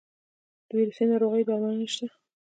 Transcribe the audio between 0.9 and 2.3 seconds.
ناروغیو درملنه شته؟